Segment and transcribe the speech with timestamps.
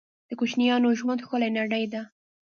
[0.29, 2.01] د کوچنیانو ژوند ښکلې نړۍ ده